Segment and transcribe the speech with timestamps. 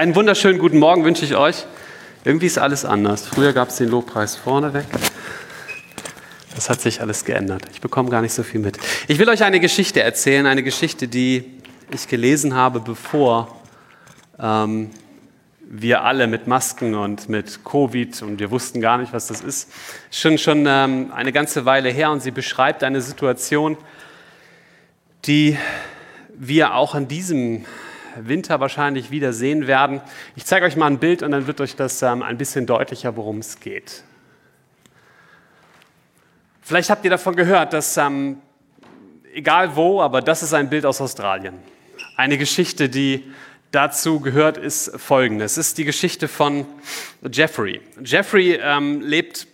[0.00, 1.66] Einen wunderschönen guten Morgen wünsche ich euch.
[2.24, 3.26] Irgendwie ist alles anders.
[3.26, 4.86] Früher gab es den Lobpreis vorneweg.
[6.54, 7.64] Das hat sich alles geändert.
[7.70, 8.78] Ich bekomme gar nicht so viel mit.
[9.08, 11.44] Ich will euch eine Geschichte erzählen, eine Geschichte, die
[11.92, 13.60] ich gelesen habe, bevor
[14.38, 14.88] ähm,
[15.68, 19.70] wir alle mit Masken und mit Covid und wir wussten gar nicht, was das ist.
[20.10, 23.76] Schon schon ähm, eine ganze Weile her und sie beschreibt eine Situation,
[25.26, 25.58] die
[26.38, 27.66] wir auch an diesem
[28.28, 30.00] Winter wahrscheinlich wieder sehen werden.
[30.36, 33.16] Ich zeige euch mal ein Bild und dann wird euch das ähm, ein bisschen deutlicher,
[33.16, 34.04] worum es geht.
[36.62, 38.38] Vielleicht habt ihr davon gehört, dass ähm,
[39.34, 41.54] egal wo, aber das ist ein Bild aus Australien.
[42.16, 43.24] Eine Geschichte, die
[43.70, 45.44] dazu gehört, ist folgende.
[45.44, 46.66] Es ist die Geschichte von
[47.30, 47.80] Jeffrey.
[48.02, 49.46] Jeffrey ähm, lebt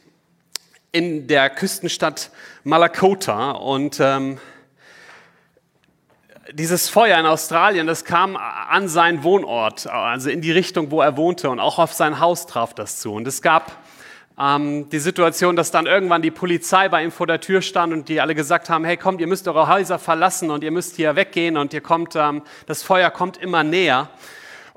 [0.93, 2.31] in der Küstenstadt
[2.65, 4.39] Malakota und ähm,
[6.53, 11.17] dieses Feuer in Australien, das kam an seinen Wohnort, also in die Richtung, wo er
[11.17, 13.13] wohnte und auch auf sein Haus traf das zu.
[13.13, 13.73] Und es gab
[14.39, 18.09] ähm, die Situation, dass dann irgendwann die Polizei bei ihm vor der Tür stand und
[18.09, 21.17] die alle gesagt haben, hey kommt, ihr müsst eure Häuser verlassen und ihr müsst hier
[21.17, 24.09] weggehen und ihr kommt, ähm, das Feuer kommt immer näher.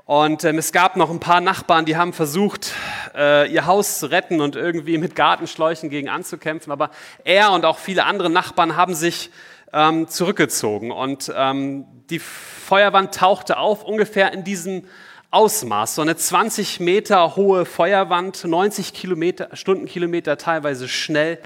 [0.06, 2.72] Und ähm, es gab noch ein paar Nachbarn, die haben versucht,
[3.14, 6.72] äh, ihr Haus zu retten und irgendwie mit Gartenschläuchen gegen anzukämpfen.
[6.72, 6.90] Aber
[7.22, 9.30] er und auch viele andere Nachbarn haben sich
[9.72, 10.90] ähm, zurückgezogen.
[10.90, 14.84] Und ähm, die Feuerwand tauchte auf ungefähr in diesem
[15.30, 15.94] Ausmaß.
[15.94, 21.38] So eine 20 Meter hohe Feuerwand, 90 Kilometer, Stundenkilometer teilweise schnell.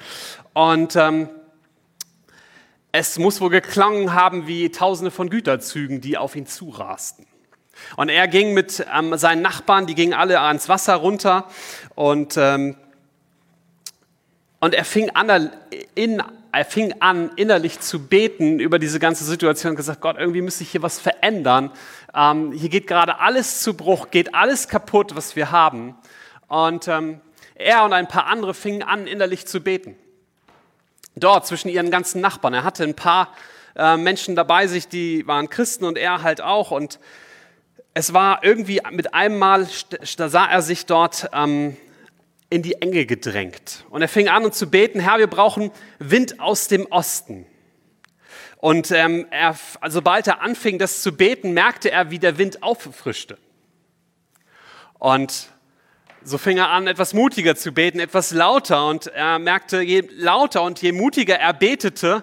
[0.54, 1.28] Und ähm,
[2.92, 7.26] es muss wohl geklangen haben wie Tausende von Güterzügen, die auf ihn zurasten.
[7.96, 11.48] Und er ging mit ähm, seinen Nachbarn, die gingen alle ans Wasser runter
[11.94, 12.76] und, ähm,
[14.60, 15.50] und er fing an,
[15.94, 16.22] in,
[16.56, 20.62] er fing an, innerlich zu beten über diese ganze Situation und gesagt, Gott, irgendwie müsste
[20.62, 21.70] ich hier was verändern.
[22.14, 25.96] Ähm, hier geht gerade alles zu Bruch, geht alles kaputt, was wir haben.
[26.48, 27.20] Und ähm,
[27.54, 29.96] er und ein paar andere fingen an, innerlich zu beten.
[31.16, 32.54] Dort zwischen ihren ganzen Nachbarn.
[32.54, 33.32] Er hatte ein paar
[33.76, 36.70] äh, Menschen dabei sich, die waren Christen und er halt auch.
[36.70, 36.98] Und
[37.94, 39.66] es war irgendwie mit einem Mal,
[40.16, 41.76] da sah er sich dort ähm,
[42.54, 43.84] in die Enge gedrängt.
[43.90, 47.46] Und er fing an zu beten, Herr, wir brauchen Wind aus dem Osten.
[48.58, 52.62] Und ähm, er, also sobald er anfing, das zu beten, merkte er, wie der Wind
[52.62, 53.38] auffrischte.
[55.00, 55.48] Und
[56.22, 58.86] so fing er an, etwas mutiger zu beten, etwas lauter.
[58.86, 62.22] Und er merkte, je lauter und je mutiger er betete,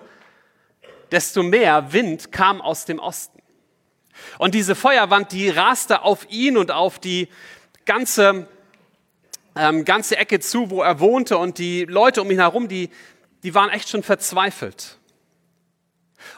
[1.11, 3.41] desto mehr Wind kam aus dem Osten.
[4.37, 7.27] Und diese Feuerwand, die raste auf ihn und auf die
[7.83, 8.47] ganze
[9.55, 12.89] ähm, ganze Ecke zu, wo er wohnte und die Leute um ihn herum, die,
[13.43, 14.97] die waren echt schon verzweifelt.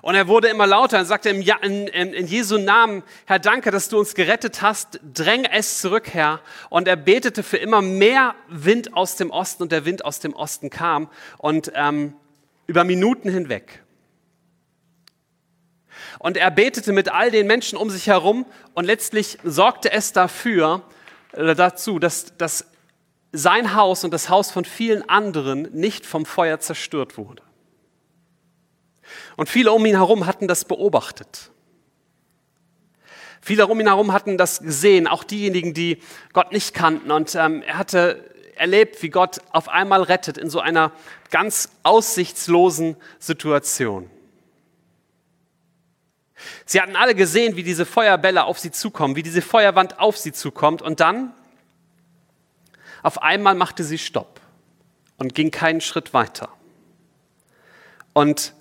[0.02, 3.90] Und er wurde immer lauter und sagte in, in, in Jesu Namen, Herr, danke, dass
[3.90, 6.40] du uns gerettet hast, dräng es zurück, Herr.
[6.70, 10.34] Und er betete für immer mehr Wind aus dem Osten und der Wind aus dem
[10.34, 12.16] Osten kam und ähm,
[12.66, 13.84] über Minuten hinweg.
[16.20, 20.84] Und er betete mit all den Menschen um sich herum und letztlich sorgte es dafür,
[21.34, 22.66] äh, dazu, dass, dass
[23.34, 27.42] sein Haus und das Haus von vielen anderen nicht vom Feuer zerstört wurde.
[29.36, 31.50] Und viele um ihn herum hatten das beobachtet.
[33.42, 35.98] Viele um ihn herum hatten das gesehen, auch diejenigen, die
[36.32, 37.12] Gott nicht kannten.
[37.12, 38.24] Und ähm, er hatte
[38.56, 40.92] erlebt, wie Gott auf einmal rettet in so einer
[41.32, 44.10] ganz aussichtslosen Situation.
[46.66, 50.32] Sie hatten alle gesehen, wie diese Feuerbälle auf sie zukommen, wie diese Feuerwand auf sie
[50.32, 50.82] zukommt.
[50.82, 51.34] Und dann
[53.04, 54.40] auf einmal machte sie Stopp
[55.18, 56.50] und ging keinen Schritt weiter.
[58.14, 58.54] Und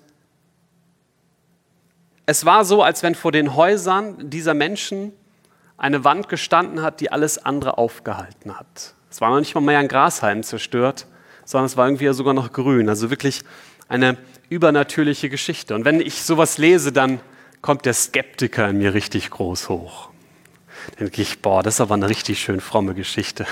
[2.25, 5.13] es war so, als wenn vor den Häusern dieser Menschen
[5.77, 8.93] eine Wand gestanden hat, die alles andere aufgehalten hat.
[9.09, 11.07] Es war noch nicht mal mehr ein Grashalm zerstört,
[11.45, 12.89] sondern es war irgendwie sogar noch grün.
[12.89, 13.43] Also wirklich
[13.87, 14.17] eine
[14.49, 15.75] übernatürliche Geschichte.
[15.75, 17.19] Und wenn ich sowas lese, dann
[17.61, 20.09] kommt der Skeptiker in mir richtig groß hoch.
[20.91, 23.45] Dann denke ich, boah, das ist aber eine richtig schön fromme Geschichte.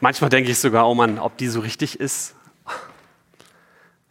[0.00, 2.34] Manchmal denke ich sogar, oh Mann, ob die so richtig ist.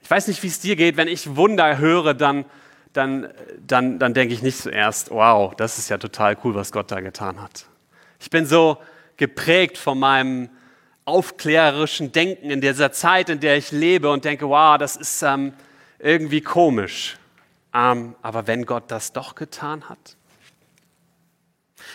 [0.03, 0.97] Ich weiß nicht, wie es dir geht.
[0.97, 2.45] Wenn ich Wunder höre, dann,
[2.93, 3.33] dann,
[3.65, 6.99] dann, dann denke ich nicht zuerst, wow, das ist ja total cool, was Gott da
[6.99, 7.65] getan hat.
[8.19, 8.77] Ich bin so
[9.17, 10.49] geprägt von meinem
[11.05, 15.53] aufklärerischen Denken in dieser Zeit, in der ich lebe und denke, wow, das ist ähm,
[15.97, 17.17] irgendwie komisch.
[17.73, 20.17] Ähm, aber wenn Gott das doch getan hat?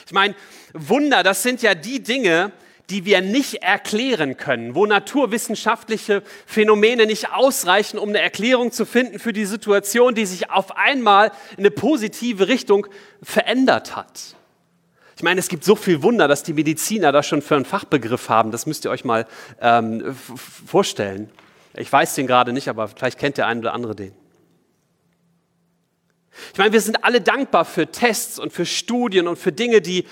[0.06, 0.34] Ich meine,
[0.72, 2.52] Wunder, das sind ja die Dinge,
[2.94, 9.18] die wir nicht erklären können, wo naturwissenschaftliche Phänomene nicht ausreichen, um eine Erklärung zu finden
[9.18, 12.86] für die Situation, die sich auf einmal in eine positive Richtung
[13.20, 14.36] verändert hat.
[15.16, 18.28] Ich meine, es gibt so viel Wunder, dass die Mediziner da schon für einen Fachbegriff
[18.28, 18.52] haben.
[18.52, 19.26] Das müsst ihr euch mal
[19.60, 20.14] ähm,
[20.64, 21.30] vorstellen.
[21.76, 24.12] Ich weiß den gerade nicht, aber vielleicht kennt der eine oder andere den.
[26.52, 30.06] Ich meine, wir sind alle dankbar für Tests und für Studien und für Dinge, die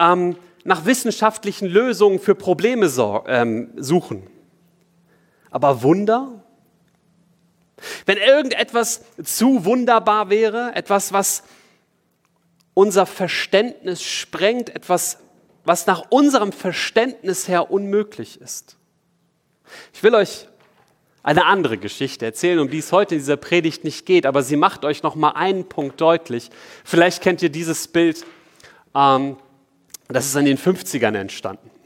[0.00, 0.36] ähm,
[0.66, 4.26] nach wissenschaftlichen Lösungen für Probleme so, ähm, suchen.
[5.50, 6.42] Aber Wunder?
[8.04, 11.44] Wenn irgendetwas zu wunderbar wäre, etwas, was
[12.74, 15.18] unser Verständnis sprengt, etwas,
[15.64, 18.76] was nach unserem Verständnis her unmöglich ist.
[19.92, 20.48] Ich will euch
[21.22, 24.56] eine andere Geschichte erzählen, um die es heute in dieser Predigt nicht geht, aber sie
[24.56, 26.50] macht euch noch mal einen Punkt deutlich.
[26.84, 28.24] Vielleicht kennt ihr dieses Bild.
[28.94, 29.36] Ähm,
[30.08, 31.70] das ist in den 50ern entstanden.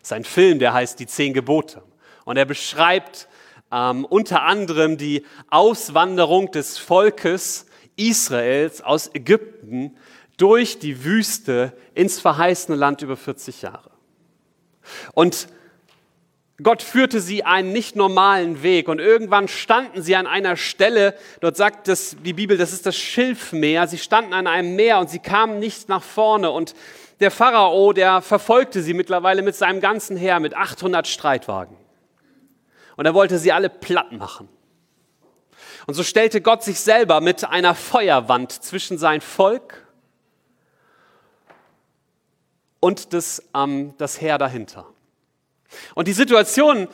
[0.00, 1.82] Das ist ein Film, der heißt Die Zehn Gebote.
[2.24, 3.28] Und er beschreibt
[3.72, 7.66] ähm, unter anderem die Auswanderung des Volkes
[7.96, 9.96] Israels aus Ägypten
[10.36, 13.90] durch die Wüste ins verheißene Land über 40 Jahre.
[15.12, 15.48] Und
[16.62, 21.56] Gott führte sie einen nicht normalen Weg und irgendwann standen sie an einer Stelle, dort
[21.56, 25.18] sagt das, die Bibel, das ist das Schilfmeer, sie standen an einem Meer und sie
[25.18, 26.74] kamen nicht nach vorne und
[27.20, 31.76] der Pharao, der verfolgte sie mittlerweile mit seinem ganzen Heer, mit 800 Streitwagen.
[32.96, 34.48] Und er wollte sie alle platt machen.
[35.86, 39.86] Und so stellte Gott sich selber mit einer Feuerwand zwischen sein Volk
[42.80, 44.86] und das, ähm, das Heer dahinter.
[45.94, 46.88] Und die Situation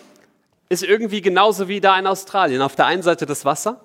[0.69, 2.63] ist irgendwie genauso wie da in Australien.
[2.63, 3.81] Auf der einen Seite das Wasser,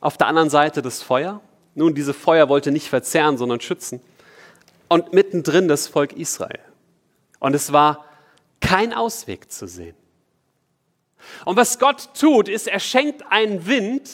[0.00, 1.40] auf der anderen Seite das Feuer.
[1.74, 4.00] Nun, diese Feuer wollte nicht verzehren, sondern schützen.
[4.88, 6.60] Und mittendrin das Volk Israel.
[7.40, 8.04] Und es war
[8.60, 9.96] kein Ausweg zu sehen.
[11.44, 14.10] Und was Gott tut, ist, er schenkt einen Wind,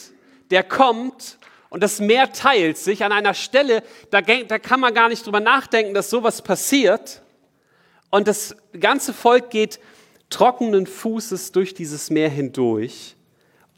[0.49, 1.37] der kommt
[1.69, 5.39] und das Meer teilt sich an einer Stelle, da, da kann man gar nicht drüber
[5.39, 7.21] nachdenken, dass sowas passiert.
[8.09, 9.79] Und das ganze Volk geht
[10.29, 13.15] trockenen Fußes durch dieses Meer hindurch.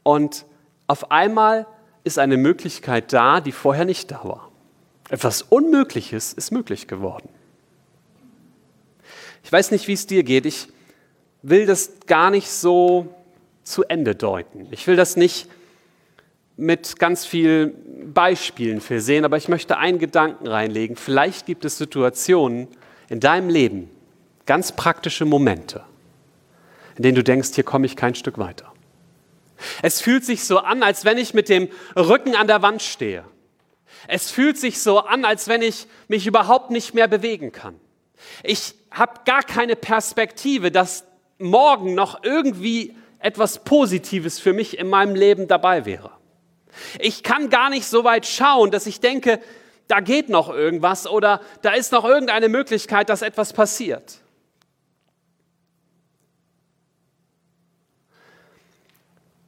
[0.02, 0.44] Und
[0.86, 1.66] auf einmal
[2.02, 4.50] ist eine Möglichkeit da, die vorher nicht da war.
[5.10, 7.28] Etwas Unmögliches ist möglich geworden.
[9.42, 10.46] Ich weiß nicht, wie es dir geht.
[10.46, 10.68] Ich
[11.42, 13.14] will das gar nicht so
[13.62, 14.66] zu Ende deuten.
[14.70, 15.48] Ich will das nicht
[16.56, 20.96] mit ganz vielen Beispielen versehen, aber ich möchte einen Gedanken reinlegen.
[20.96, 22.68] Vielleicht gibt es Situationen
[23.08, 23.90] in deinem Leben,
[24.46, 25.84] ganz praktische Momente,
[26.96, 28.72] in denen du denkst, hier komme ich kein Stück weiter.
[29.82, 33.24] Es fühlt sich so an, als wenn ich mit dem Rücken an der Wand stehe.
[34.08, 37.78] Es fühlt sich so an, als wenn ich mich überhaupt nicht mehr bewegen kann.
[38.42, 41.04] Ich habe gar keine Perspektive, dass
[41.38, 46.10] morgen noch irgendwie etwas Positives für mich in meinem Leben dabei wäre.
[46.98, 49.40] Ich kann gar nicht so weit schauen, dass ich denke,
[49.88, 54.20] da geht noch irgendwas oder da ist noch irgendeine Möglichkeit, dass etwas passiert.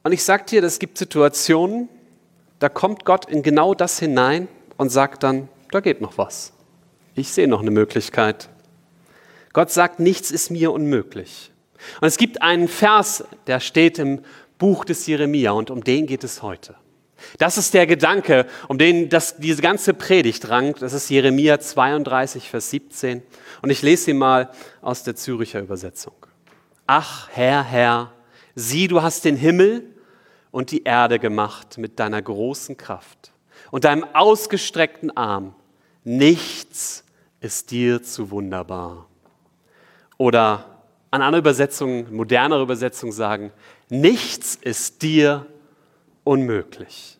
[0.03, 1.89] Und ich sage dir, es gibt Situationen,
[2.59, 6.53] da kommt Gott in genau das hinein und sagt dann, da geht noch was.
[7.15, 8.49] Ich sehe noch eine Möglichkeit.
[9.53, 11.51] Gott sagt, nichts ist mir unmöglich.
[12.01, 14.21] Und es gibt einen Vers, der steht im
[14.57, 16.75] Buch des Jeremia und um den geht es heute.
[17.39, 20.81] Das ist der Gedanke, um den das, diese ganze Predigt rankt.
[20.81, 23.23] Das ist Jeremia 32, Vers 17.
[23.61, 24.51] Und ich lese ihn mal
[24.81, 26.13] aus der Züricher Übersetzung.
[26.85, 28.13] Ach, Herr, Herr,
[28.55, 29.83] sieh, du hast den Himmel
[30.57, 33.31] und die Erde gemacht mit deiner großen Kraft
[33.69, 35.53] und deinem ausgestreckten Arm.
[36.03, 37.03] Nichts
[37.41, 39.05] ist dir zu wunderbar.
[40.17, 40.65] Oder
[41.11, 43.51] an anderen Übersetzungen, modernere Übersetzungen sagen,
[43.89, 45.45] nichts ist dir
[46.23, 47.19] unmöglich.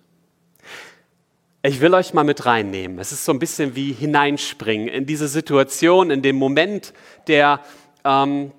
[1.62, 2.98] Ich will euch mal mit reinnehmen.
[2.98, 6.92] Es ist so ein bisschen wie hineinspringen in diese Situation, in dem Moment,
[7.28, 7.60] der,
[8.04, 8.52] ähm,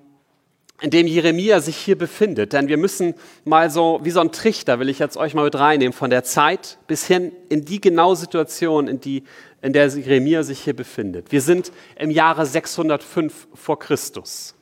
[0.81, 2.53] in dem Jeremia sich hier befindet.
[2.53, 5.55] Denn wir müssen mal so, wie so ein Trichter, will ich jetzt euch mal mit
[5.55, 9.23] reinnehmen, von der Zeit bis hin in die genaue Situation, in, die,
[9.61, 11.31] in der Jeremia sich hier befindet.
[11.31, 14.55] Wir sind im Jahre 605 vor Christus.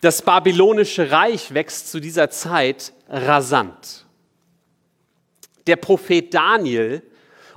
[0.00, 4.06] Das babylonische Reich wächst zu dieser Zeit rasant.
[5.66, 7.02] Der Prophet Daniel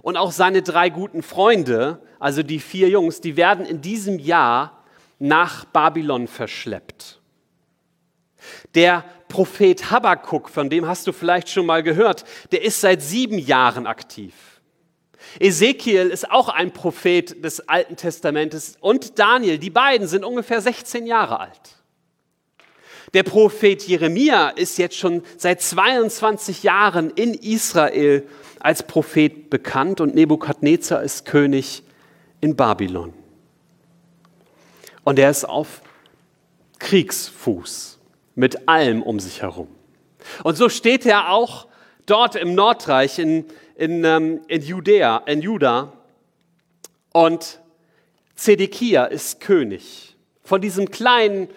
[0.01, 4.83] und auch seine drei guten Freunde, also die vier Jungs, die werden in diesem Jahr
[5.19, 7.20] nach Babylon verschleppt.
[8.75, 13.37] Der Prophet Habakkuk, von dem hast du vielleicht schon mal gehört, der ist seit sieben
[13.37, 14.33] Jahren aktiv.
[15.39, 21.05] Ezekiel ist auch ein Prophet des Alten Testamentes und Daniel, die beiden sind ungefähr 16
[21.05, 21.77] Jahre alt.
[23.13, 28.27] Der Prophet Jeremia ist jetzt schon seit 22 Jahren in Israel
[28.59, 31.83] als Prophet bekannt und Nebukadnezar ist König
[32.39, 33.13] in Babylon.
[35.03, 35.81] Und er ist auf
[36.79, 38.00] Kriegsfuß
[38.35, 39.67] mit allem um sich herum.
[40.43, 41.67] Und so steht er auch
[42.05, 43.45] dort im Nordreich in,
[43.75, 45.93] in, ähm, in, Judäa, in Juda.
[47.13, 47.59] Und
[48.35, 51.47] Zedekia ist König von diesem kleinen,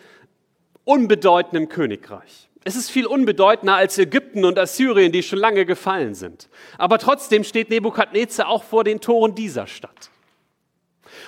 [0.84, 2.48] unbedeutenden Königreich.
[2.64, 6.48] Es ist viel unbedeutender als Ägypten und Assyrien, die schon lange gefallen sind.
[6.78, 10.10] Aber trotzdem steht Nebukadnezar auch vor den Toren dieser Stadt.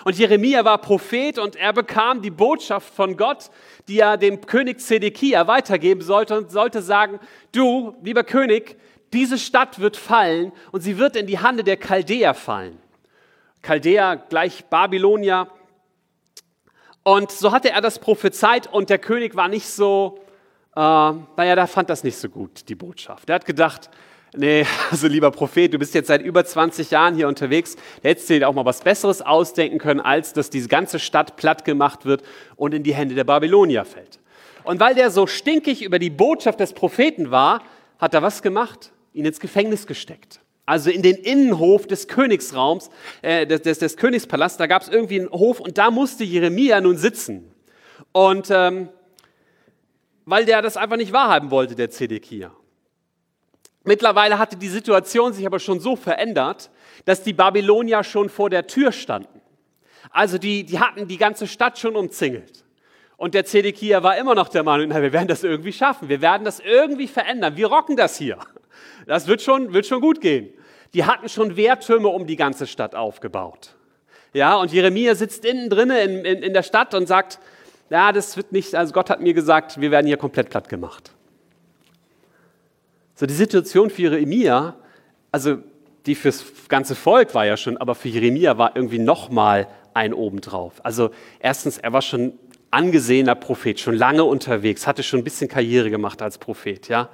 [0.05, 3.51] Und Jeremia war Prophet und er bekam die Botschaft von Gott,
[3.89, 7.21] die er dem König Zedekia weitergeben sollte und sollte sagen,
[7.53, 8.77] du, lieber König,
[9.13, 12.79] diese Stadt wird fallen und sie wird in die Hände der Chaldäer fallen.
[13.63, 15.49] Chaldäer gleich Babylonier.
[17.03, 20.21] Und so hatte er das prophezeit und der König war nicht so,
[20.75, 23.29] äh, naja, der fand das nicht so gut, die Botschaft.
[23.29, 23.91] Er hat gedacht,
[24.35, 28.31] nee, also lieber Prophet, du bist jetzt seit über 20 Jahren hier unterwegs, da hättest
[28.31, 32.05] du dir auch mal was Besseres ausdenken können, als dass diese ganze Stadt platt gemacht
[32.05, 32.23] wird
[32.57, 34.21] und in die Hände der Babylonier fällt.
[34.65, 37.63] Und weil der so stinkig über die Botschaft des Propheten war,
[37.99, 38.93] hat er was gemacht?
[39.13, 40.41] Ihn ins Gefängnis gesteckt.
[40.67, 42.91] Also in den Innenhof des Königsraums,
[43.23, 46.81] äh, des, des, des Königspalasts, da gab es irgendwie einen Hof und da musste Jeremia
[46.81, 47.53] nun sitzen.
[48.11, 48.89] Und ähm,
[50.25, 52.51] weil der das einfach nicht wahrhaben wollte, der Zedekia.
[53.87, 56.71] Mittlerweile hatte die Situation sich aber schon so verändert,
[57.05, 59.41] dass die Babylonier schon vor der Tür standen.
[60.11, 62.65] Also die, die hatten die ganze Stadt schon umzingelt.
[63.17, 66.21] Und der Zedekia war immer noch der Meinung, na, wir werden das irgendwie schaffen, wir
[66.21, 68.39] werden das irgendwie verändern, wir rocken das hier.
[69.07, 70.53] Das wird schon, wird schon gut gehen.
[70.93, 73.77] Die hatten schon Wehrtürme um die ganze Stadt aufgebaut.
[74.35, 77.39] Ja, und Jeremia sitzt innen drinnen in, in, in der Stadt und sagt,
[77.89, 81.13] ja, das wird nicht, also Gott hat mir gesagt, wir werden hier komplett platt gemacht.
[83.17, 84.77] So die Situation für Jeremia,
[85.33, 85.59] also
[86.05, 90.85] die fürs ganze Volk war ja schon, aber für Jeremia war irgendwie nochmal ein obendrauf.
[90.85, 92.35] Also erstens, er war schon
[92.71, 97.09] angesehener Prophet, schon lange unterwegs, hatte schon ein bisschen Karriere gemacht als Prophet, ja.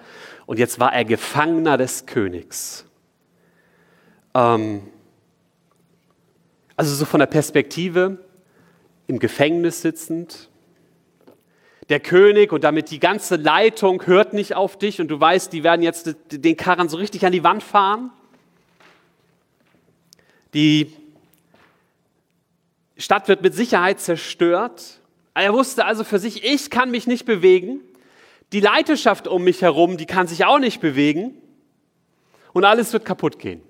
[0.44, 2.85] Und jetzt war er Gefangener des Königs.
[4.35, 4.82] Ähm,
[6.75, 8.18] also so von der Perspektive
[9.06, 10.49] im Gefängnis sitzend,
[11.89, 15.65] der König und damit die ganze Leitung hört nicht auf dich und du weißt, die
[15.65, 18.11] werden jetzt den Karren so richtig an die Wand fahren.
[20.55, 20.93] Die
[22.97, 25.01] Stadt wird mit Sicherheit zerstört.
[25.35, 27.81] Er wusste also für sich, ich kann mich nicht bewegen.
[28.53, 31.35] Die Leiterschaft um mich herum, die kann sich auch nicht bewegen.
[32.53, 33.62] Und alles wird kaputt gehen.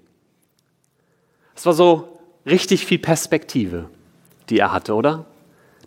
[1.55, 3.89] Es war so richtig viel Perspektive,
[4.51, 5.27] die er hatte, oder?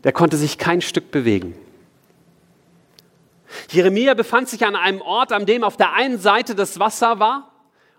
[0.04, 1.56] Der konnte sich kein Stück bewegen.
[3.70, 7.52] Jeremia befand sich an einem Ort, an dem auf der einen Seite das Wasser war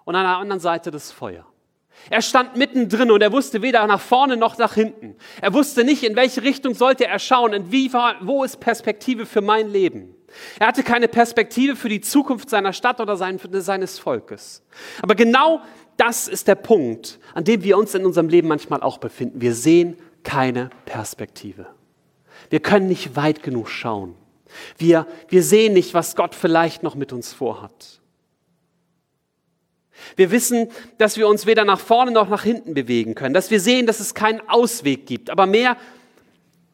[0.04, 1.46] und an der anderen Seite das Feuer.
[2.10, 5.16] Er stand mittendrin und er wusste weder nach vorne noch nach hinten.
[5.40, 9.40] Er wusste nicht, in welche Richtung sollte er schauen, in wie, wo ist Perspektive für
[9.40, 10.14] mein Leben.
[10.58, 14.62] Er hatte keine Perspektive für die Zukunft seiner Stadt oder sein, seines Volkes.
[15.02, 15.62] Aber genau
[15.96, 19.40] das ist der Punkt, an dem wir uns in unserem Leben manchmal auch befinden.
[19.40, 21.66] Wir sehen keine Perspektive.
[22.50, 24.14] Wir können nicht weit genug schauen.
[24.78, 28.00] Wir, wir sehen nicht, was Gott vielleicht noch mit uns vorhat.
[30.14, 33.60] Wir wissen, dass wir uns weder nach vorne noch nach hinten bewegen können, dass wir
[33.60, 35.76] sehen, dass es keinen Ausweg gibt, aber mehr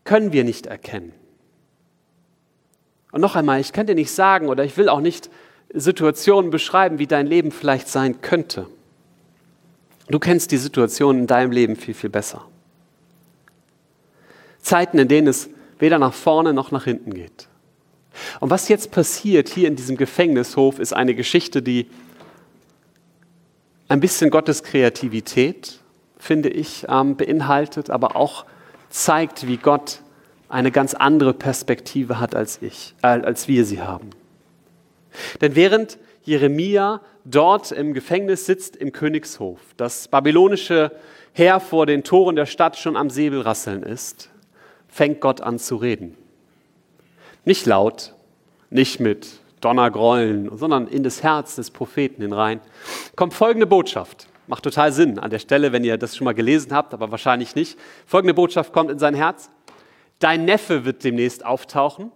[0.05, 1.13] können wir nicht erkennen.
[3.13, 5.31] Und noch einmal, ich kann dir nicht sagen oder ich will auch nicht
[5.73, 8.67] Situationen beschreiben, wie dein Leben vielleicht sein könnte.
[10.09, 12.47] Du kennst die Situation in deinem Leben viel, viel besser.
[14.61, 15.49] Zeiten, in denen es
[15.79, 17.49] weder nach vorne noch nach hinten geht.
[18.41, 21.89] Und was jetzt passiert hier in diesem Gefängnishof, ist eine Geschichte, die
[23.89, 25.79] ein bisschen Gottes Kreativität,
[26.19, 28.47] finde ich, ähm, beinhaltet, aber auch
[28.89, 30.01] zeigt, wie Gott
[30.49, 34.11] eine ganz andere Perspektive hat als ich, äh, als wir sie haben.
[35.41, 40.93] Denn während Jeremia dort im Gefängnis sitzt im Königshof, das babylonische
[41.33, 44.31] Heer vor den Toren der Stadt schon am Säbelrasseln ist,
[44.89, 46.17] fängt Gott an zu reden.
[47.45, 48.15] Nicht laut,
[48.71, 49.29] nicht mit
[49.61, 52.61] Donnergrollen, sondern in das Herz des Propheten hinein,
[53.17, 54.27] kommt folgende Botschaft.
[54.47, 57.55] Macht total Sinn an der Stelle, wenn ihr das schon mal gelesen habt, aber wahrscheinlich
[57.55, 57.79] nicht.
[58.07, 59.51] Folgende Botschaft kommt in sein Herz.
[60.19, 62.11] Dein Neffe wird demnächst auftauchen.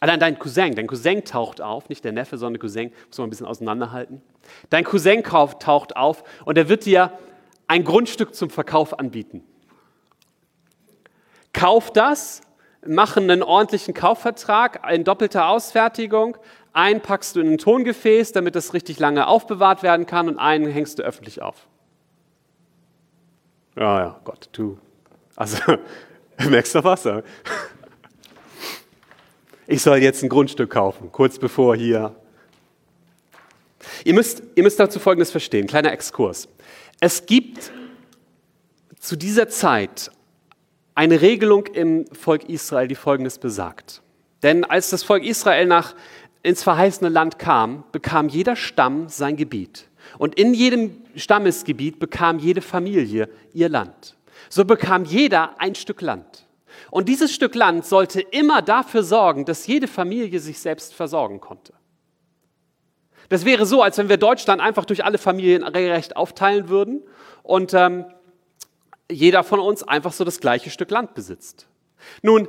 [0.00, 3.26] Allein dein Cousin, dein Cousin taucht auf, nicht der Neffe, sondern der Cousin, muss man
[3.26, 4.20] ein bisschen auseinanderhalten.
[4.68, 7.12] Dein Cousin taucht auf und er wird dir
[7.66, 9.42] ein Grundstück zum Verkauf anbieten.
[11.52, 12.42] Kauf das
[12.86, 16.36] machen einen ordentlichen Kaufvertrag in doppelter Ausfertigung.
[16.72, 20.66] Einen packst du in ein Tongefäß, damit das richtig lange aufbewahrt werden kann und einen
[20.66, 21.66] hängst du öffentlich auf.
[23.76, 24.78] Ja, ja, Gott, du.
[25.36, 25.58] Also,
[26.48, 27.08] merkst du was?
[29.66, 32.14] ich soll jetzt ein Grundstück kaufen, kurz bevor hier.
[34.04, 36.48] Ihr müsst, ihr müsst dazu Folgendes verstehen, kleiner Exkurs.
[37.00, 37.72] Es gibt
[38.98, 40.10] zu dieser Zeit
[40.94, 44.02] eine Regelung im Volk Israel, die Folgendes besagt.
[44.42, 45.94] Denn als das Volk Israel nach,
[46.42, 49.88] ins verheißene Land kam, bekam jeder Stamm sein Gebiet.
[50.18, 54.16] Und in jedem Stammesgebiet bekam jede Familie ihr Land.
[54.50, 56.46] So bekam jeder ein Stück Land.
[56.90, 61.72] Und dieses Stück Land sollte immer dafür sorgen, dass jede Familie sich selbst versorgen konnte.
[63.30, 67.02] Das wäre so, als wenn wir Deutschland einfach durch alle Familien regelrecht aufteilen würden
[67.42, 68.04] und ähm,
[69.10, 71.66] jeder von uns einfach so das gleiche Stück Land besitzt.
[72.22, 72.48] Nun,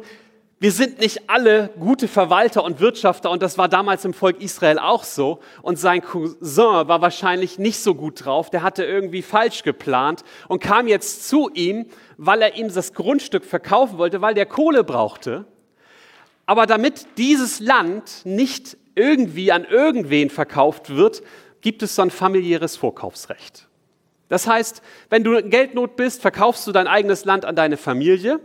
[0.58, 4.80] wir sind nicht alle gute Verwalter und Wirtschafter und das war damals im Volk Israel
[4.80, 5.40] auch so.
[5.62, 10.64] Und sein Cousin war wahrscheinlich nicht so gut drauf, der hatte irgendwie falsch geplant und
[10.64, 15.46] kam jetzt zu ihm, weil er ihm das Grundstück verkaufen wollte, weil der Kohle brauchte.
[16.46, 21.22] Aber damit dieses Land nicht irgendwie an irgendwen verkauft wird,
[21.60, 23.68] gibt es so ein familiäres Vorkaufsrecht.
[24.30, 28.40] Das heißt, wenn du in Geldnot bist, verkaufst du dein eigenes Land an deine Familie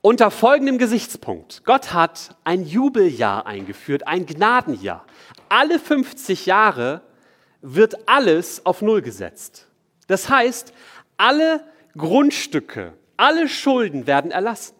[0.00, 1.62] unter folgendem Gesichtspunkt.
[1.64, 5.04] Gott hat ein Jubeljahr eingeführt, ein Gnadenjahr.
[5.48, 7.02] Alle 50 Jahre
[7.60, 9.66] wird alles auf Null gesetzt.
[10.06, 10.72] Das heißt,
[11.16, 11.60] alle
[11.96, 14.76] Grundstücke, alle Schulden werden erlassen.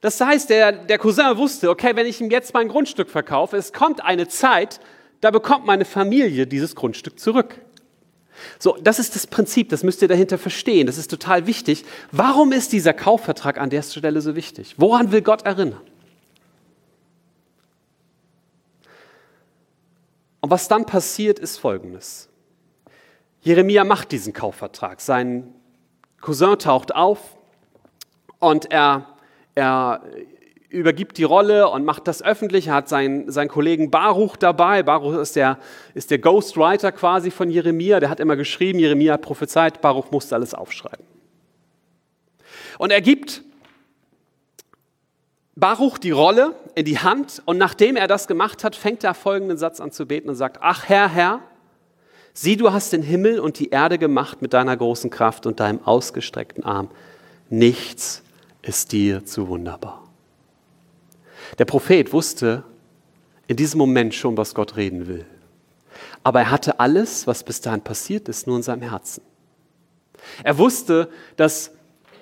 [0.00, 3.72] Das heißt, der, der Cousin wusste, okay, wenn ich ihm jetzt mein Grundstück verkaufe, es
[3.72, 4.80] kommt eine Zeit,
[5.20, 7.60] da bekommt meine Familie dieses Grundstück zurück.
[8.58, 10.86] So, das ist das Prinzip, das müsst ihr dahinter verstehen.
[10.86, 11.84] Das ist total wichtig.
[12.12, 14.74] Warum ist dieser Kaufvertrag an der Stelle so wichtig?
[14.76, 15.80] Woran will Gott erinnern?
[20.40, 22.28] Und was dann passiert, ist Folgendes.
[23.40, 25.00] Jeremia macht diesen Kaufvertrag.
[25.00, 25.54] Sein
[26.20, 27.36] Cousin taucht auf
[28.40, 29.08] und er,
[29.54, 30.02] er
[30.74, 32.66] übergibt die Rolle und macht das öffentlich.
[32.66, 34.82] Er hat seinen, seinen Kollegen Baruch dabei.
[34.82, 35.58] Baruch ist der,
[35.94, 38.00] ist der Ghostwriter quasi von Jeremia.
[38.00, 41.04] Der hat immer geschrieben, Jeremia hat prophezeit, Baruch musste alles aufschreiben.
[42.78, 43.42] Und er gibt
[45.56, 49.56] Baruch die Rolle in die Hand und nachdem er das gemacht hat, fängt er folgenden
[49.56, 51.40] Satz an zu beten und sagt, ach Herr, Herr,
[52.32, 55.84] sieh, du hast den Himmel und die Erde gemacht mit deiner großen Kraft und deinem
[55.84, 56.90] ausgestreckten Arm.
[57.50, 58.22] Nichts
[58.62, 60.03] ist dir zu wunderbar.
[61.58, 62.64] Der Prophet wusste
[63.46, 65.26] in diesem Moment schon, was Gott reden will.
[66.22, 69.22] Aber er hatte alles, was bis dahin passiert ist, nur in seinem Herzen.
[70.42, 71.72] Er wusste, dass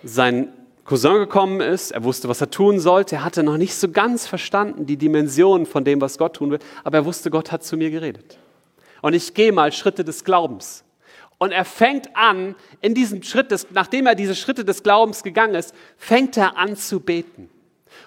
[0.02, 0.52] sein
[0.84, 4.26] Cousin gekommen ist, er wusste, was er tun sollte, er hatte noch nicht so ganz
[4.26, 7.76] verstanden die Dimensionen von dem, was Gott tun will, aber er wusste, Gott hat zu
[7.76, 8.38] mir geredet.
[9.00, 10.84] Und ich gehe mal Schritte des Glaubens.
[11.38, 15.54] Und er fängt an, in diesem Schritt, des, nachdem er diese Schritte des Glaubens gegangen
[15.54, 17.48] ist, fängt er an zu beten.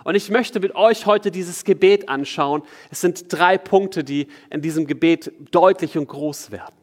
[0.04, 2.64] Und ich möchte mit euch heute dieses Gebet anschauen.
[2.92, 6.74] Es sind drei Punkte, die in diesem Gebet deutlich und groß werden.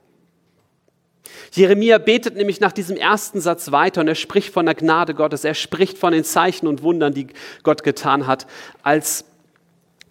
[1.52, 5.44] Jeremia betet nämlich nach diesem ersten Satz weiter und er spricht von der Gnade Gottes.
[5.44, 7.28] Er spricht von den Zeichen und Wundern, die
[7.62, 8.46] Gott getan hat,
[8.82, 9.24] als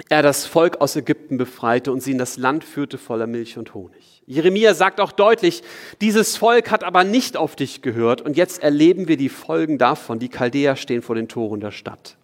[0.10, 3.73] er das Volk aus Ägypten befreite und sie in das Land führte voller Milch und
[3.73, 4.23] Honig.
[4.25, 5.63] Jeremia sagt auch deutlich,
[5.99, 10.19] dieses Volk hat aber nicht auf dich gehört und jetzt erleben wir die Folgen davon.
[10.19, 12.17] Die Chaldäer stehen vor den Toren der Stadt.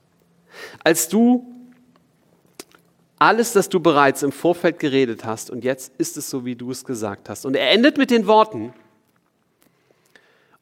[0.84, 1.46] Als du
[3.20, 6.72] alles, das du bereits im Vorfeld geredet hast, und jetzt ist es so, wie du
[6.72, 7.46] es gesagt hast.
[7.46, 8.74] Und er endet mit den Worten,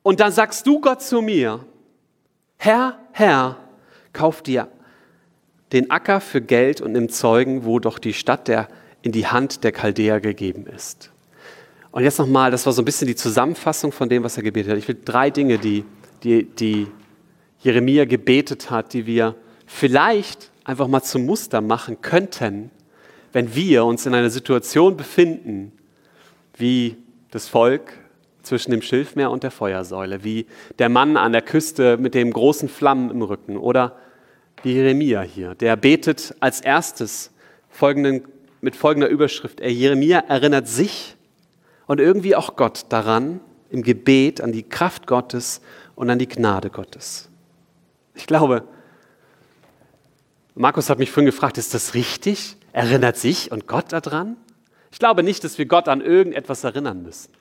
[0.04, 1.66] und dann sagst du Gott zu mir,
[2.58, 3.58] Herr, Herr,
[4.14, 4.68] kauf dir
[5.72, 8.68] den Acker für Geld und nimm Zeugen, wo doch die Stadt der,
[9.02, 11.12] in die Hand der Chaldäer gegeben ist.
[11.92, 14.74] Und jetzt nochmal, das war so ein bisschen die Zusammenfassung von dem, was er gebetet
[14.74, 14.78] hat.
[14.78, 15.86] Ich will drei Dinge, die,
[16.24, 16.88] die, die
[17.62, 22.72] Jeremia gebetet hat, die wir vielleicht einfach mal zum Muster machen könnten,
[23.34, 25.72] wenn wir uns in einer Situation befinden,
[26.58, 26.98] wie
[27.32, 27.94] das Volk
[28.44, 30.46] zwischen dem Schilfmeer und der Feuersäule, wie
[30.80, 33.98] der Mann an der Küste mit dem großen Flammen im Rücken oder
[34.64, 37.32] wie Jeremia hier, der betet als erstes
[37.70, 38.24] folgenden,
[38.62, 39.60] mit folgender Überschrift.
[39.60, 41.16] Er, Jeremia erinnert sich
[41.88, 45.62] und irgendwie auch Gott daran, im Gebet an die Kraft Gottes
[45.96, 47.30] und an die Gnade Gottes.
[48.14, 48.64] Ich glaube,
[50.58, 52.56] Markus hat mich vorhin gefragt, ist das richtig?
[52.72, 54.38] Erinnert sich und Gott daran?
[54.90, 57.34] Ich glaube nicht, dass wir Gott an irgendetwas erinnern müssen.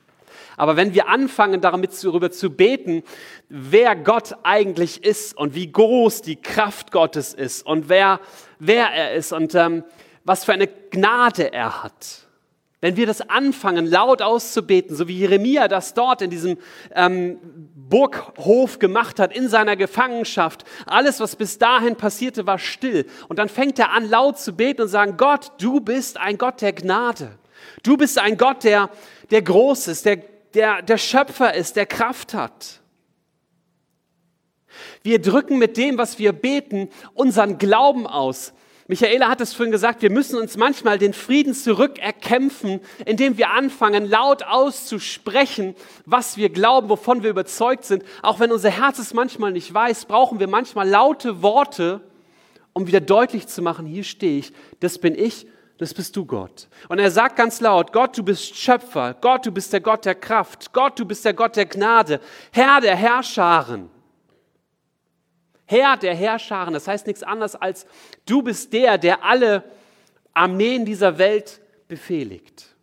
[0.56, 3.04] Aber wenn wir anfangen, darüber zu beten,
[3.48, 8.18] wer Gott eigentlich ist und wie groß die Kraft Gottes ist und wer,
[8.58, 9.84] wer er ist und ähm,
[10.24, 12.23] was für eine Gnade er hat,
[12.84, 16.58] wenn wir das anfangen, laut auszubeten, so wie Jeremia das dort in diesem
[16.94, 17.38] ähm,
[17.74, 23.06] Burghof gemacht hat, in seiner Gefangenschaft, alles, was bis dahin passierte, war still.
[23.28, 26.60] Und dann fängt er an, laut zu beten und sagen, Gott, du bist ein Gott
[26.60, 27.38] der Gnade.
[27.82, 28.90] Du bist ein Gott, der,
[29.30, 30.16] der groß ist, der,
[30.52, 32.82] der, der Schöpfer ist, der Kraft hat.
[35.02, 38.52] Wir drücken mit dem, was wir beten, unseren Glauben aus.
[38.86, 44.04] Michaela hat es vorhin gesagt, wir müssen uns manchmal den Frieden zurückerkämpfen, indem wir anfangen,
[44.04, 48.04] laut auszusprechen, was wir glauben, wovon wir überzeugt sind.
[48.20, 52.02] Auch wenn unser Herz es manchmal nicht weiß, brauchen wir manchmal laute Worte,
[52.74, 55.46] um wieder deutlich zu machen, hier stehe ich, das bin ich,
[55.78, 56.68] das bist du Gott.
[56.88, 60.14] Und er sagt ganz laut, Gott, du bist Schöpfer, Gott, du bist der Gott der
[60.14, 62.20] Kraft, Gott, du bist der Gott der Gnade,
[62.52, 63.93] Herr der Herrscharen.
[65.66, 66.74] Herr der Herrscharen.
[66.74, 67.86] Das heißt nichts anderes als,
[68.26, 69.64] du bist der, der alle
[70.32, 72.74] Armeen dieser Welt befehligt.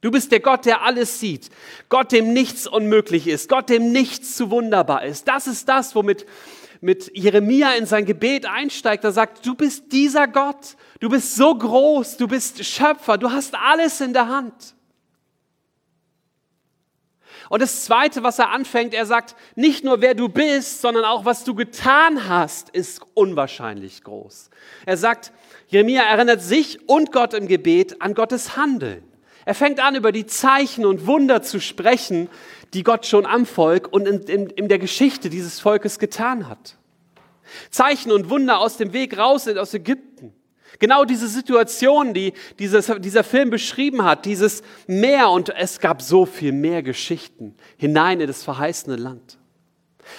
[0.00, 1.50] Du bist der Gott, der alles sieht.
[1.88, 3.48] Gott, dem nichts unmöglich ist.
[3.48, 5.26] Gott, dem nichts zu wunderbar ist.
[5.26, 6.24] Das ist das, womit
[6.80, 9.02] mit Jeremia in sein Gebet einsteigt.
[9.02, 10.76] Er sagt, du bist dieser Gott.
[11.00, 12.16] Du bist so groß.
[12.16, 13.18] Du bist Schöpfer.
[13.18, 14.74] Du hast alles in der Hand.
[17.48, 21.24] Und das Zweite, was er anfängt, er sagt, nicht nur wer du bist, sondern auch
[21.24, 24.50] was du getan hast, ist unwahrscheinlich groß.
[24.84, 25.32] Er sagt,
[25.68, 29.02] Jeremia erinnert sich und Gott im Gebet an Gottes Handeln.
[29.44, 32.28] Er fängt an, über die Zeichen und Wunder zu sprechen,
[32.74, 36.76] die Gott schon am Volk und in, in, in der Geschichte dieses Volkes getan hat.
[37.70, 40.34] Zeichen und Wunder aus dem Weg raus aus Ägypten.
[40.78, 46.24] Genau diese Situation, die dieses, dieser Film beschrieben hat, dieses Meer und es gab so
[46.24, 49.38] viel mehr Geschichten hinein in das verheißene Land.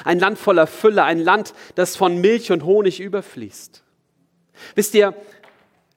[0.03, 3.83] Ein Land voller Fülle, ein Land, das von Milch und Honig überfließt.
[4.75, 5.15] Wisst ihr,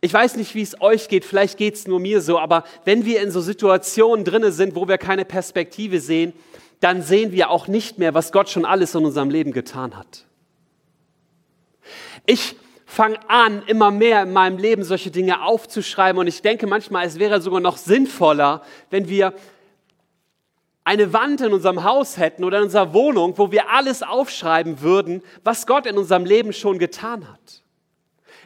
[0.01, 3.05] ich weiß nicht, wie es euch geht, vielleicht geht es nur mir so, aber wenn
[3.05, 6.33] wir in so Situationen drinne sind, wo wir keine Perspektive sehen,
[6.81, 10.27] dann sehen wir auch nicht mehr, was Gott schon alles in unserem Leben getan hat.
[12.27, 12.57] Ich
[12.93, 16.21] fange an, immer mehr in meinem Leben solche Dinge aufzuschreiben.
[16.21, 19.33] Und ich denke manchmal, es wäre sogar noch sinnvoller, wenn wir
[20.85, 25.23] eine Wand in unserem Haus hätten oder in unserer Wohnung, wo wir alles aufschreiben würden,
[25.43, 27.63] was Gott in unserem Leben schon getan hat.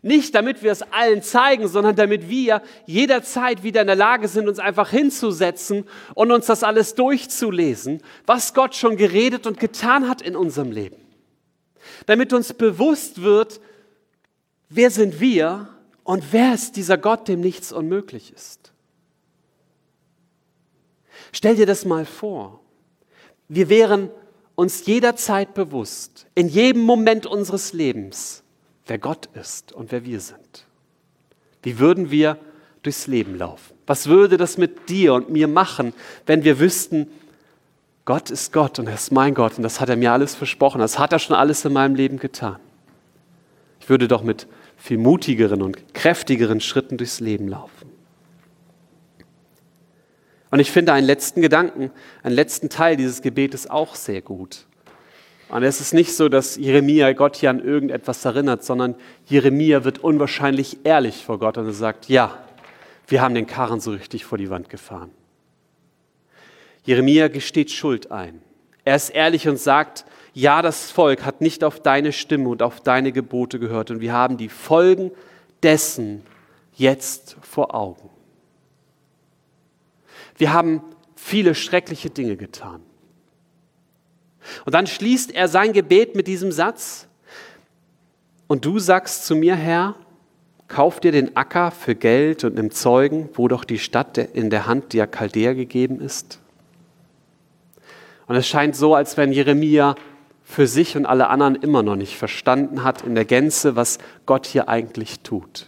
[0.02, 4.48] Nicht damit wir es allen zeigen, sondern damit wir jederzeit wieder in der Lage sind,
[4.48, 10.22] uns einfach hinzusetzen und uns das alles durchzulesen, was Gott schon geredet und getan hat
[10.22, 10.98] in unserem Leben.
[12.04, 13.60] Damit uns bewusst wird,
[14.68, 15.68] wer sind wir
[16.04, 18.72] und wer ist dieser Gott, dem nichts unmöglich ist?
[21.32, 22.60] Stell dir das mal vor.
[23.48, 24.10] Wir wären
[24.54, 28.42] uns jederzeit bewusst, in jedem Moment unseres Lebens,
[28.86, 30.66] wer Gott ist und wer wir sind.
[31.62, 32.38] Wie würden wir
[32.82, 33.74] durchs Leben laufen?
[33.86, 35.92] Was würde das mit dir und mir machen,
[36.24, 37.08] wenn wir wüssten,
[38.04, 40.78] Gott ist Gott und er ist mein Gott und das hat er mir alles versprochen,
[40.78, 42.58] das hat er schon alles in meinem Leben getan.
[43.86, 47.88] Ich würde doch mit viel mutigeren und kräftigeren Schritten durchs Leben laufen.
[50.50, 51.92] Und ich finde einen letzten Gedanken,
[52.24, 54.66] einen letzten Teil dieses Gebetes auch sehr gut.
[55.50, 58.96] Und es ist nicht so, dass Jeremia Gott hier an irgendetwas erinnert, sondern
[59.26, 62.36] Jeremia wird unwahrscheinlich ehrlich vor Gott und er sagt, ja,
[63.06, 65.12] wir haben den Karren so richtig vor die Wand gefahren.
[66.82, 68.42] Jeremia gesteht Schuld ein.
[68.84, 72.82] Er ist ehrlich und sagt, ja, das Volk hat nicht auf deine Stimme und auf
[72.82, 75.10] deine Gebote gehört und wir haben die Folgen
[75.62, 76.22] dessen
[76.74, 78.10] jetzt vor Augen.
[80.36, 80.82] Wir haben
[81.14, 82.82] viele schreckliche Dinge getan.
[84.66, 87.08] Und dann schließt er sein Gebet mit diesem Satz,
[88.46, 89.94] und du sagst zu mir, Herr,
[90.68, 94.66] kauf dir den Acker für Geld und nimm Zeugen, wo doch die Stadt in der
[94.66, 96.40] Hand der Chaldäer gegeben ist.
[98.26, 99.96] Und es scheint so, als wenn Jeremia
[100.48, 104.46] für sich und alle anderen immer noch nicht verstanden hat in der Gänze, was Gott
[104.46, 105.66] hier eigentlich tut.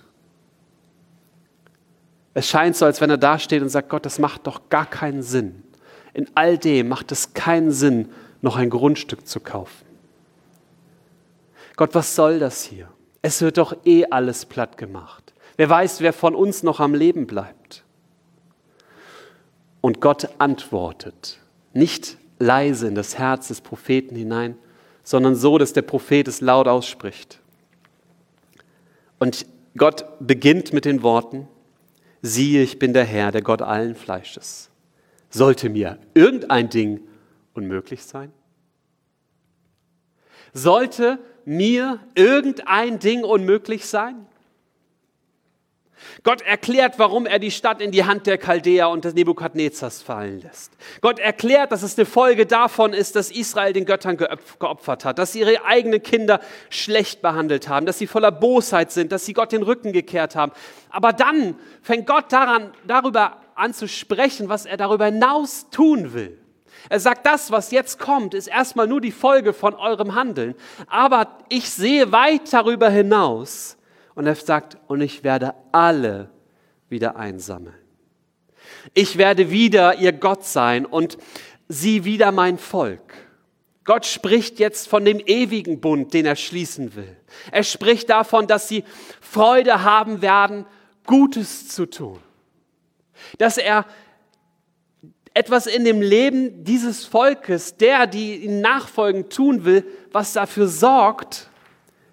[2.33, 4.87] Es scheint so, als wenn er da steht und sagt, Gott, das macht doch gar
[4.87, 5.65] keinen Sinn.
[6.15, 8.09] In all dem macht es keinen Sinn,
[8.41, 9.85] noch ein Grundstück zu kaufen.
[11.75, 12.89] Gott, was soll das hier?
[13.21, 15.35] Es wird doch eh alles platt gemacht.
[15.57, 17.83] Wer weiß, wer von uns noch am Leben bleibt.
[19.81, 21.41] Und Gott antwortet,
[21.73, 24.57] nicht leise in das Herz des Propheten hinein,
[25.09, 27.41] sondern so, dass der Prophet es laut ausspricht.
[29.19, 31.49] Und Gott beginnt mit den Worten,
[32.21, 34.69] siehe, ich bin der Herr, der Gott allen Fleisches.
[35.31, 37.01] Sollte mir irgendein Ding
[37.55, 38.31] unmöglich sein?
[40.53, 44.27] Sollte mir irgendein Ding unmöglich sein?
[46.23, 50.41] Gott erklärt, warum er die Stadt in die Hand der Chaldäer und des Nebukadnezars fallen
[50.41, 50.73] lässt.
[51.01, 55.33] Gott erklärt, dass es eine Folge davon ist, dass Israel den Göttern geopfert hat, dass
[55.33, 59.53] sie ihre eigenen Kinder schlecht behandelt haben, dass sie voller Bosheit sind, dass sie Gott
[59.53, 60.53] den Rücken gekehrt haben.
[60.91, 66.39] Aber dann fängt Gott daran, darüber an zu sprechen, was er darüber hinaus tun will.
[66.89, 70.55] Er sagt, das, was jetzt kommt, ist erstmal nur die Folge von eurem Handeln.
[70.87, 73.78] Aber ich sehe weit darüber hinaus
[74.19, 76.29] und er sagt, und ich werde alle
[76.89, 77.77] wieder einsammeln.
[78.93, 81.19] Ich werde wieder ihr Gott sein und
[81.69, 83.15] sie wieder mein Volk.
[83.85, 87.17] Gott spricht jetzt von dem ewigen Bund, den er schließen will.
[87.53, 88.83] Er spricht davon, dass sie
[89.21, 90.67] Freude haben werden,
[91.07, 92.19] Gutes zu tun.
[93.39, 93.87] Dass er
[95.33, 101.49] etwas in dem Leben dieses Volkes, der, die ihn nachfolgen, tun will, was dafür sorgt,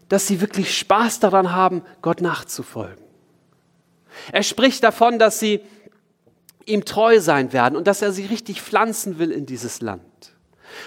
[0.09, 3.03] dass sie wirklich Spaß daran haben, Gott nachzufolgen.
[4.31, 5.61] Er spricht davon, dass sie
[6.65, 10.01] ihm treu sein werden und dass er sie richtig pflanzen will in dieses Land.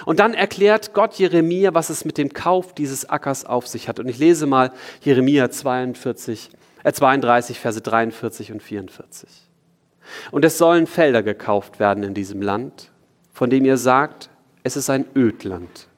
[0.05, 3.99] Und dann erklärt Gott Jeremia, was es mit dem Kauf dieses Ackers auf sich hat.
[3.99, 6.51] Und ich lese mal Jeremia 42,
[6.85, 9.29] äh 32, Verse 43 und 44.
[10.31, 12.91] Und es sollen Felder gekauft werden in diesem Land,
[13.33, 14.31] von dem ihr sagt,
[14.63, 15.89] es ist ein Ödland,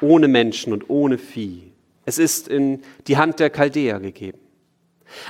[0.00, 1.63] ohne Menschen und ohne Vieh
[2.04, 4.38] es ist in die Hand der Chaldäer gegeben.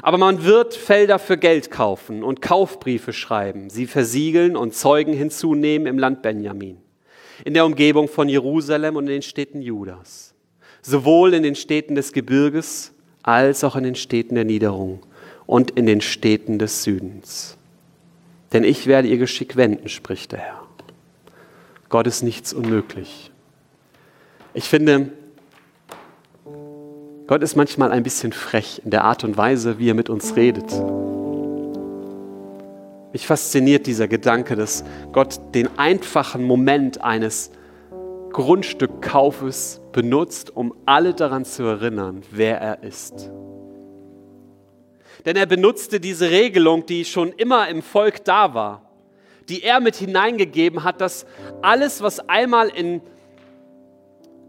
[0.03, 5.87] Aber man wird Felder für Geld kaufen und Kaufbriefe schreiben, sie versiegeln und Zeugen hinzunehmen
[5.87, 6.79] im Land Benjamin,
[7.45, 10.35] in der Umgebung von Jerusalem und in den Städten Judas,
[10.81, 15.01] sowohl in den Städten des Gebirges als auch in den Städten der Niederung
[15.47, 17.57] und in den Städten des Südens.
[18.53, 20.65] Denn ich werde ihr Geschick wenden, spricht der Herr.
[21.89, 23.31] Gott ist nichts unmöglich.
[24.53, 25.11] Ich finde,
[27.27, 30.37] Gott ist manchmal ein bisschen frech in der Art und Weise, wie er mit uns
[30.37, 30.71] redet.
[33.15, 37.51] Mich fasziniert dieser Gedanke, dass Gott den einfachen Moment eines
[38.31, 43.31] Grundstückkaufes benutzt, um alle daran zu erinnern, wer er ist.
[45.25, 48.83] Denn er benutzte diese Regelung, die schon immer im Volk da war,
[49.49, 51.25] die er mit hineingegeben hat, dass
[51.63, 53.01] alles, was einmal in,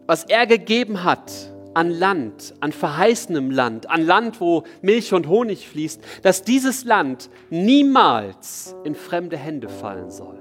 [0.07, 5.67] was er gegeben hat, an Land, an verheißenem Land, an Land, wo Milch und Honig
[5.67, 10.39] fließt, dass dieses Land niemals in fremde Hände fallen soll.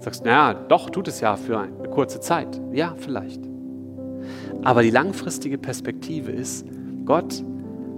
[0.00, 2.60] Sagst, naja, doch, tut es ja für eine kurze Zeit.
[2.72, 3.40] Ja, vielleicht.
[4.62, 6.66] Aber die langfristige Perspektive ist,
[7.04, 7.42] Gott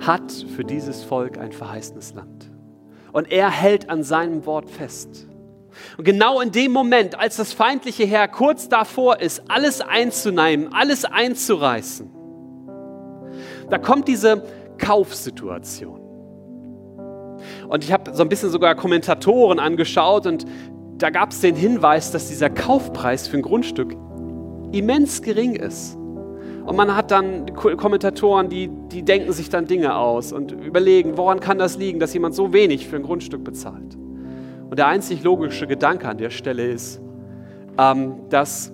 [0.01, 2.51] hat für dieses Volk ein verheißenes Land.
[3.13, 5.27] Und er hält an seinem Wort fest.
[5.97, 11.05] Und genau in dem Moment, als das feindliche Heer kurz davor ist, alles einzunehmen, alles
[11.05, 12.11] einzureißen,
[13.69, 14.43] da kommt diese
[14.79, 16.01] Kaufsituation.
[17.69, 20.45] Und ich habe so ein bisschen sogar Kommentatoren angeschaut und
[20.99, 23.97] da gab es den Hinweis, dass dieser Kaufpreis für ein Grundstück
[24.73, 25.97] immens gering ist.
[25.97, 31.41] Und man hat dann Kommentatoren, die, die denken sich dann Dinge aus und überlegen, woran
[31.41, 33.97] kann das liegen, dass jemand so wenig für ein Grundstück bezahlt.
[34.71, 37.01] Und der einzig logische Gedanke an der Stelle ist,
[37.77, 38.73] ähm, dass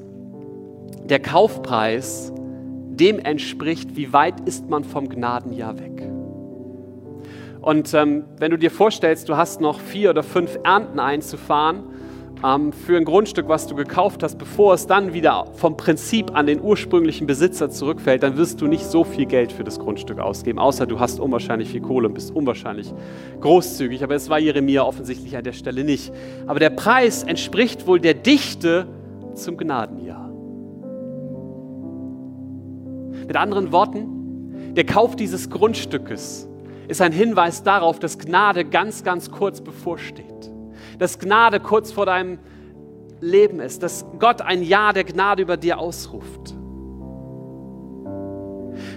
[1.04, 6.10] der Kaufpreis dem entspricht, wie weit ist man vom Gnadenjahr weg.
[7.62, 11.84] Und ähm, wenn du dir vorstellst, du hast noch vier oder fünf Ernten einzufahren,
[12.42, 16.60] für ein Grundstück, was du gekauft hast, bevor es dann wieder vom Prinzip an den
[16.60, 20.86] ursprünglichen Besitzer zurückfällt, dann wirst du nicht so viel Geld für das Grundstück ausgeben, außer
[20.86, 22.92] du hast unwahrscheinlich viel Kohle und bist unwahrscheinlich
[23.40, 24.04] großzügig.
[24.04, 26.12] Aber es war Jeremia offensichtlich an der Stelle nicht.
[26.46, 28.86] Aber der Preis entspricht wohl der Dichte
[29.34, 30.30] zum Gnadenjahr.
[33.26, 36.48] Mit anderen Worten, der Kauf dieses Grundstückes
[36.86, 40.52] ist ein Hinweis darauf, dass Gnade ganz, ganz kurz bevorsteht
[40.98, 42.38] dass Gnade kurz vor deinem
[43.20, 46.54] Leben ist, dass Gott ein Ja der Gnade über dir ausruft.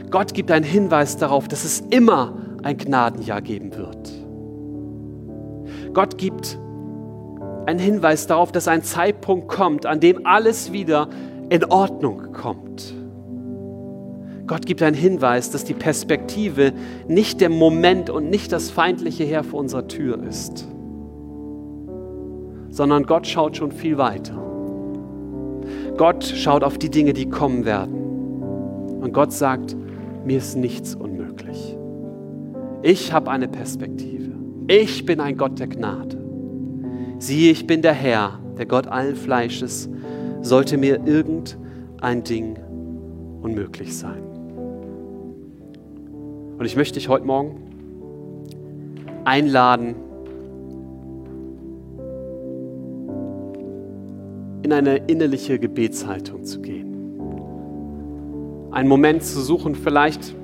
[0.10, 4.12] Gott gibt einen Hinweis darauf, dass es immer ein Gnadenjahr geben wird.
[5.94, 6.58] Gott gibt
[7.66, 11.10] einen Hinweis darauf, dass ein Zeitpunkt kommt, an dem alles wieder
[11.50, 12.94] in Ordnung kommt.
[14.48, 16.74] Gott gibt einen Hinweis, dass die Perspektive
[17.08, 20.68] nicht der Moment und nicht das feindliche Heer vor unserer Tür ist
[22.70, 24.38] sondern Gott schaut schon viel weiter.
[25.98, 27.96] Gott schaut auf die Dinge, die kommen werden.
[29.02, 29.76] Und Gott sagt,
[30.26, 31.78] mir ist nichts unmöglich.
[32.82, 34.32] Ich habe eine Perspektive.
[34.68, 36.18] Ich bin ein Gott der Gnade.
[37.18, 39.90] Siehe, ich bin der Herr, der Gott allen Fleisches.
[40.42, 42.58] Sollte mir irgendein Ding
[43.42, 44.24] unmöglich sein.
[46.58, 47.56] Und ich möchte dich heute Morgen
[49.26, 49.96] einladen,
[54.70, 56.94] in eine innerliche Gebetshaltung zu gehen.
[58.72, 60.36] Einen Moment zu suchen, vielleicht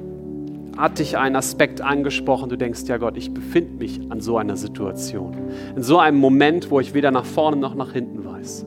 [0.76, 4.58] hat dich ein Aspekt angesprochen, du denkst, ja Gott, ich befinde mich an so einer
[4.58, 5.38] Situation.
[5.76, 8.66] In so einem Moment, wo ich weder nach vorne noch nach hinten weiß.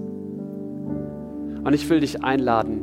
[1.65, 2.83] Und ich will dich einladen,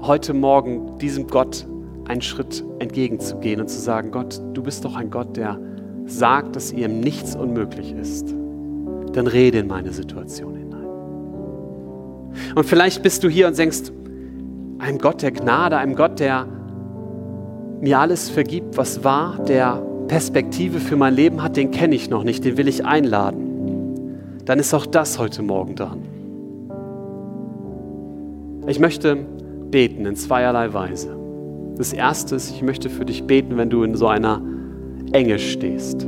[0.00, 1.66] heute Morgen diesem Gott
[2.06, 5.58] einen Schritt entgegenzugehen und zu sagen, Gott, du bist doch ein Gott, der
[6.04, 8.32] sagt, dass ihm nichts unmöglich ist.
[9.16, 10.84] Dann rede in meine Situation hinein.
[12.54, 13.90] Und vielleicht bist du hier und denkst,
[14.78, 16.46] einem Gott der Gnade, einem Gott, der
[17.80, 22.24] mir alles vergibt, was war, der Perspektive für mein Leben hat, den kenne ich noch
[22.24, 24.42] nicht, den will ich einladen.
[24.44, 26.02] Dann ist auch das heute Morgen dran.
[28.66, 29.16] Ich möchte
[29.70, 31.16] beten in zweierlei Weise.
[31.78, 34.42] Das erste ist, ich möchte für dich beten, wenn du in so einer
[35.12, 36.06] Enge stehst.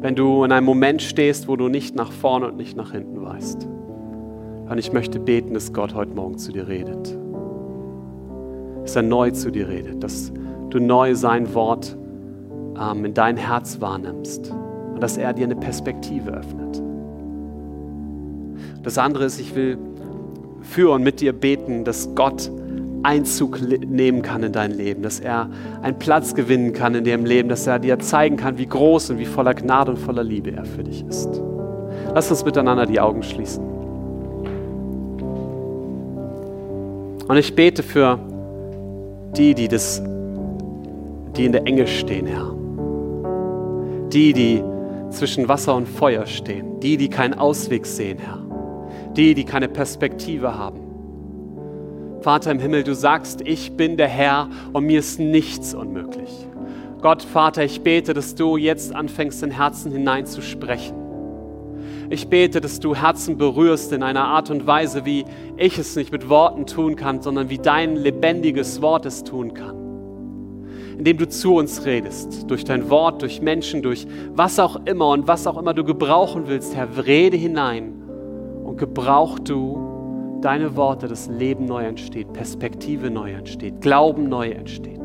[0.00, 3.20] Wenn du in einem Moment stehst, wo du nicht nach vorne und nicht nach hinten
[3.22, 3.66] weißt.
[4.68, 7.18] Und ich möchte beten, dass Gott heute Morgen zu dir redet
[8.88, 10.32] dass er neu zu dir redet, dass
[10.70, 11.94] du neu sein Wort
[12.80, 14.50] ähm, in dein Herz wahrnimmst
[14.94, 16.82] und dass er dir eine Perspektive öffnet.
[18.82, 19.76] Das andere ist, ich will
[20.62, 22.50] für und mit dir beten, dass Gott
[23.08, 25.48] Einzug nehmen kann in dein Leben, dass er
[25.80, 29.18] einen Platz gewinnen kann in dem Leben, dass er dir zeigen kann, wie groß und
[29.18, 31.40] wie voller Gnade und voller Liebe er für dich ist.
[32.14, 33.64] Lass uns miteinander die Augen schließen.
[37.28, 38.18] Und ich bete für
[39.38, 40.02] die, die, das,
[41.34, 42.54] die in der Enge stehen, Herr.
[44.12, 44.62] Die, die
[45.08, 46.78] zwischen Wasser und Feuer stehen.
[46.80, 48.42] Die, die keinen Ausweg sehen, Herr.
[49.16, 50.87] Die, die keine Perspektive haben.
[52.20, 56.30] Vater im Himmel, du sagst, ich bin der Herr und mir ist nichts unmöglich.
[57.00, 61.08] Gott, Vater, ich bete, dass du jetzt anfängst, in Herzen hineinzusprechen
[62.10, 65.26] ich bete, dass du Herzen berührst in einer Art und Weise, wie
[65.58, 69.76] ich es nicht mit Worten tun kann, sondern wie dein lebendiges Wort es tun kann.
[70.96, 75.28] Indem du zu uns redest, durch dein Wort, durch Menschen, durch was auch immer und
[75.28, 77.92] was auch immer du gebrauchen willst, Herr, rede hinein
[78.64, 79.87] und gebrauch du
[80.40, 84.98] deine Worte, dass Leben neu entsteht, Perspektive neu entsteht, Glauben neu entsteht.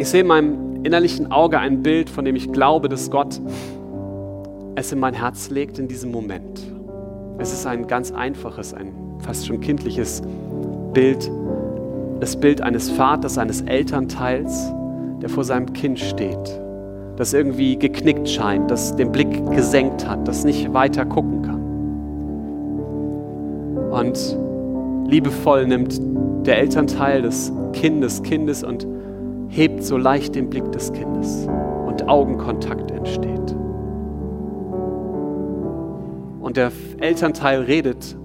[0.00, 3.40] Ich sehe in meinem innerlichen Auge ein Bild, von dem ich glaube, dass Gott
[4.76, 6.77] es in mein Herz legt in diesem Moment.
[7.40, 10.22] Es ist ein ganz einfaches, ein fast schon kindliches
[10.92, 11.30] Bild.
[12.18, 14.72] Das Bild eines Vaters, eines Elternteils,
[15.22, 16.60] der vor seinem Kind steht,
[17.14, 21.62] das irgendwie geknickt scheint, das den Blick gesenkt hat, das nicht weiter gucken kann.
[23.92, 24.36] Und
[25.08, 26.00] liebevoll nimmt
[26.44, 28.84] der Elternteil des Kindes, Kindes und
[29.48, 31.46] hebt so leicht den Blick des Kindes
[31.86, 33.54] und Augenkontakt entsteht.
[36.48, 38.16] Und der Elternteil redet,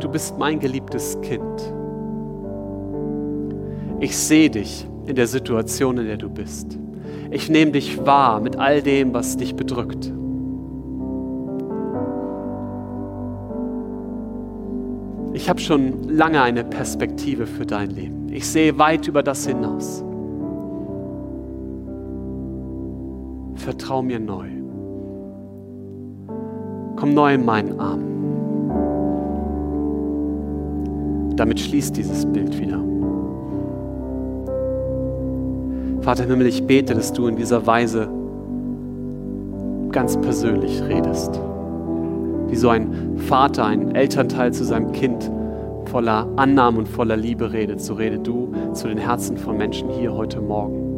[0.00, 1.72] du bist mein geliebtes Kind.
[4.00, 6.76] Ich sehe dich in der Situation, in der du bist.
[7.30, 10.12] Ich nehme dich wahr mit all dem, was dich bedrückt.
[15.34, 18.28] Ich habe schon lange eine Perspektive für dein Leben.
[18.32, 20.02] Ich sehe weit über das hinaus.
[23.54, 24.57] Vertrau mir neu.
[26.98, 28.00] Komm neu in meinen Arm.
[31.36, 32.82] Damit schließt dieses Bild wieder.
[36.00, 38.08] Vater im Himmel, ich bete, dass du in dieser Weise
[39.92, 41.40] ganz persönlich redest
[42.48, 45.30] wie so ein Vater, ein Elternteil zu seinem Kind
[45.84, 50.14] voller Annahme und voller Liebe redet, so rede du zu den Herzen von Menschen hier
[50.14, 50.88] heute Morgen.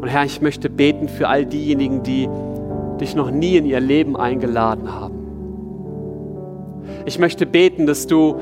[0.00, 2.28] Und Herr, ich möchte beten für all diejenigen, die
[3.00, 5.24] dich noch nie in ihr Leben eingeladen haben.
[7.06, 8.36] Ich möchte beten, dass du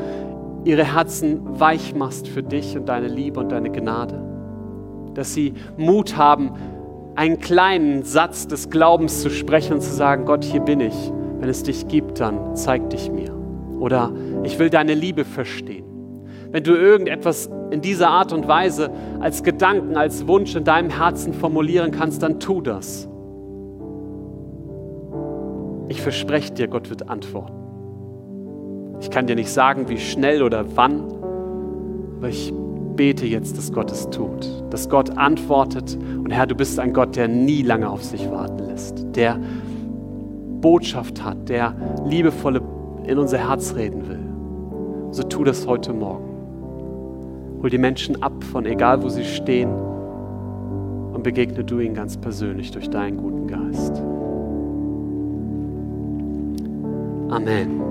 [0.64, 4.20] ihre Herzen weich machst für dich und deine Liebe und deine Gnade.
[5.14, 6.52] Dass sie Mut haben,
[7.14, 11.12] einen kleinen Satz des Glaubens zu sprechen und zu sagen, Gott, hier bin ich.
[11.40, 13.34] Wenn es dich gibt, dann zeig dich mir.
[13.80, 14.12] Oder
[14.44, 15.84] ich will deine Liebe verstehen.
[16.52, 18.90] Wenn du irgendetwas in dieser Art und Weise
[19.20, 23.08] als Gedanken, als Wunsch in deinem Herzen formulieren kannst, dann tu das.
[25.92, 27.52] Ich verspreche dir, Gott wird antworten.
[29.02, 31.02] Ich kann dir nicht sagen, wie schnell oder wann,
[32.16, 32.50] aber ich
[32.96, 35.98] bete jetzt, dass Gott es tut, dass Gott antwortet.
[36.16, 39.38] Und Herr, du bist ein Gott, der nie lange auf sich warten lässt, der
[40.62, 41.74] Botschaft hat, der
[42.06, 42.62] liebevolle
[43.06, 45.12] in unser Herz reden will.
[45.12, 47.58] So tu das heute Morgen.
[47.60, 49.68] Hol die Menschen ab von egal, wo sie stehen
[51.12, 54.02] und begegne du ihnen ganz persönlich durch deinen guten Geist.
[57.34, 57.81] 아멘.